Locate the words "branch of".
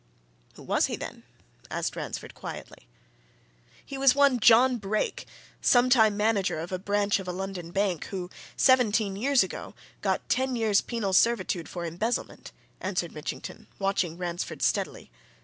6.79-7.27